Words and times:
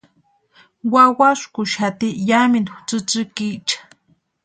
Wawaskuxati 0.93 2.09
yamintu 2.29 2.73
tsïtsïkicha. 2.87 3.77